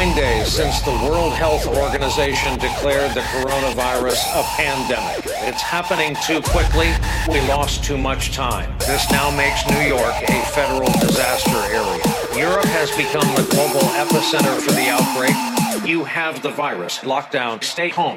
nine 0.00 0.16
days 0.16 0.48
since 0.48 0.80
the 0.80 0.90
World 0.90 1.34
Health 1.34 1.66
Organization 1.66 2.58
declared 2.58 3.12
the 3.12 3.20
coronavirus 3.20 4.24
a 4.32 4.42
pandemic. 4.56 5.26
It's 5.26 5.60
happening 5.60 6.16
too 6.24 6.40
quickly. 6.40 6.88
We 7.28 7.46
lost 7.46 7.84
too 7.84 7.98
much 7.98 8.34
time. 8.34 8.72
This 8.78 9.10
now 9.10 9.30
makes 9.36 9.68
New 9.68 9.80
York 9.80 10.14
a 10.22 10.42
federal 10.56 10.90
disaster 11.00 11.60
area. 11.68 12.00
Europe 12.34 12.64
has 12.64 12.90
become 12.96 13.28
the 13.36 13.46
global 13.50 13.86
epicenter 14.00 14.58
for 14.62 14.72
the 14.72 14.88
outbreak. 14.88 15.36
You 15.86 16.04
have 16.04 16.40
the 16.40 16.50
virus. 16.50 17.00
Lockdown. 17.00 17.62
Stay 17.62 17.90
home. 17.90 18.16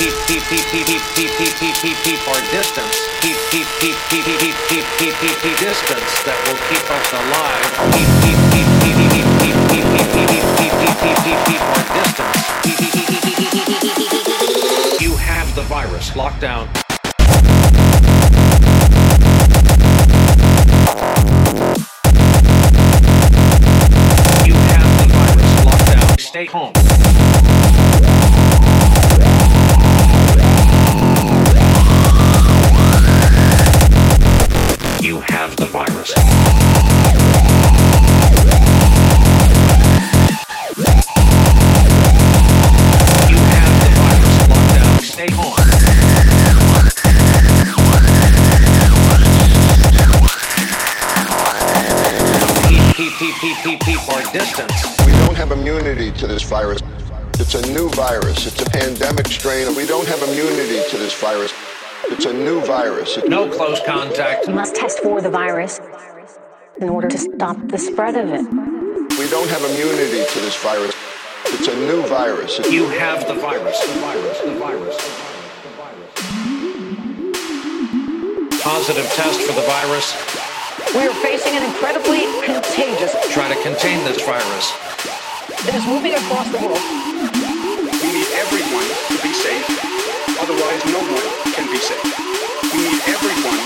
Keep, 0.00 0.16
keep, 0.26 0.40
keep, 0.48 0.64
keep, 0.64 1.02
keep, 1.12 1.28
keep, 1.36 1.52
keep, 1.60 1.76
keep, 1.76 1.96
keep, 2.00 2.20
distance. 2.50 2.96
Keep, 3.20 3.36
keep, 3.50 3.68
keep, 3.80 3.96
keep, 4.08 4.24
keep, 4.24 4.48
keep, 4.72 4.84
keep, 4.96 5.36
keep, 5.44 5.58
distance 5.60 6.24
that 6.24 6.40
will 6.48 6.56
keep 6.72 6.80
us 6.88 7.12
alive. 7.12 7.68
Keep, 7.92 8.08
keep, 8.24 8.40
keep, 8.48 8.64
keep, 8.80 8.96
keep, 8.96 9.20
keep, 9.20 9.60
keep, 9.68 9.84
keep, 9.92 10.08
keep, 10.08 10.24
keep, 10.24 10.32
keep, 10.32 10.72
keep, 10.80 10.96
keep, 11.04 11.20
keep, 11.20 11.36
keep 11.44 11.60
distance. 11.92 12.40
You 15.02 15.12
have 15.16 15.54
the 15.54 15.62
virus. 15.62 16.08
Virus. 16.10 16.10
Lockdown. 16.10 16.68
Stay 26.18 26.46
home. 26.46 26.72
Keep, 53.00 53.12
keep, 53.16 53.34
keep, 53.36 53.56
keep, 53.56 53.56
keep, 53.64 53.80
keep 53.80 54.08
our 54.10 54.20
distance. 54.30 54.84
We 55.06 55.12
don't 55.24 55.34
have 55.34 55.52
immunity 55.52 56.12
to 56.20 56.26
this 56.26 56.42
virus. 56.42 56.82
It's 57.38 57.54
a 57.54 57.62
new 57.72 57.88
virus. 57.88 58.46
It's 58.46 58.60
a 58.60 58.66
pandemic 58.66 59.26
strain. 59.28 59.74
We 59.74 59.86
don't 59.86 60.06
have 60.06 60.22
immunity 60.22 60.82
to 60.90 60.98
this 60.98 61.18
virus. 61.18 61.50
It's 62.10 62.26
a 62.26 62.32
new 62.34 62.60
virus. 62.60 63.16
It- 63.16 63.30
No 63.30 63.48
close 63.48 63.80
contact. 63.86 64.48
You 64.48 64.54
must 64.54 64.74
test 64.74 64.98
for 64.98 65.22
the 65.22 65.30
virus 65.30 65.80
in 66.78 66.90
order 66.90 67.08
to 67.08 67.16
stop 67.16 67.56
the 67.68 67.78
spread 67.78 68.16
of 68.16 68.28
it. 68.28 68.44
we 69.18 69.30
don't 69.30 69.48
have 69.48 69.64
immunity 69.64 70.22
to 70.32 70.40
this 70.40 70.56
virus. 70.62 70.94
It's 71.46 71.68
a 71.68 71.76
new 71.76 72.02
virus. 72.06 72.58
It- 72.58 72.70
You 72.70 72.86
have 72.90 73.26
the 73.26 73.32
virus. 73.32 73.80
the 73.80 73.94
virus. 74.00 74.38
The 74.40 74.52
virus. 74.56 74.96
The 75.64 75.70
virus. 75.80 76.20
Positive 78.62 79.06
test 79.14 79.40
for 79.40 79.54
the 79.54 79.62
virus. 79.62 80.49
We 80.92 81.06
are 81.06 81.14
facing 81.22 81.54
an 81.56 81.62
incredibly 81.62 82.26
contagious 82.44 83.14
Try 83.32 83.46
to 83.48 83.62
contain 83.62 84.02
this 84.04 84.20
virus. 84.26 84.72
that 85.62 85.74
is 85.78 85.86
moving 85.86 86.14
across 86.14 86.50
the 86.50 86.58
world. 86.58 86.82
We 88.02 88.08
need 88.10 88.26
everyone 88.34 88.88
to 89.06 89.16
be 89.22 89.30
safe. 89.30 89.62
Otherwise, 90.42 90.82
no 90.90 90.98
one 90.98 91.28
can 91.54 91.70
be 91.70 91.78
safe. 91.78 92.02
We 92.74 92.90
need 92.90 93.02
everyone 93.06 93.60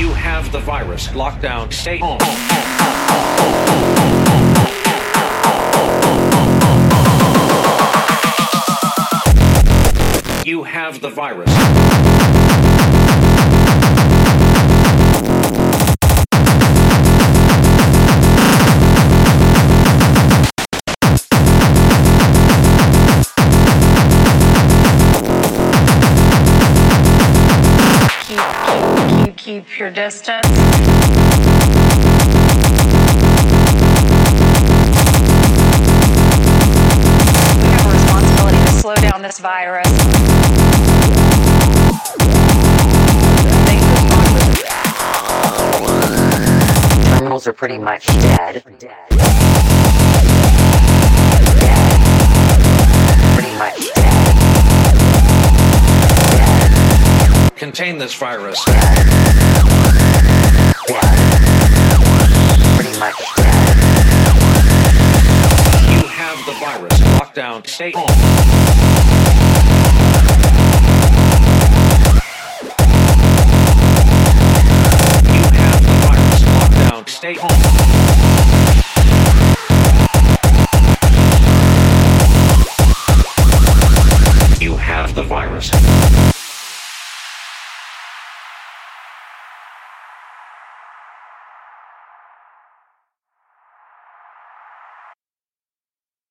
You 0.00 0.14
have 0.14 0.50
the 0.50 0.60
virus. 0.60 1.08
Lockdown. 1.08 1.70
Stay 1.72 1.98
home. 1.98 2.20
You 10.44 10.62
have 10.62 11.00
the 11.00 11.10
virus. 11.10 11.50
Keep, 29.60 29.78
your 29.78 29.90
distance. 29.90 30.46
We 30.48 30.54
have 37.72 37.86
a 37.86 37.92
responsibility 37.92 38.58
to 38.58 38.72
slow 38.72 38.94
down 38.96 39.22
this 39.22 39.38
virus. 39.38 39.88
Terminals 47.18 47.46
are 47.46 47.52
pretty 47.52 47.78
much 47.78 48.06
dead. 48.06 48.62
Dead. 48.78 50.05
contain 57.66 57.98
this 57.98 58.14
virus. 58.14 58.64
You 58.68 58.74
have 66.06 66.38
the 66.46 66.52
virus. 66.60 66.92
Lockdown. 67.18 67.66
Stay 67.66 67.90
home. 67.92 68.06
stay 77.08 77.34
home. 77.34 78.25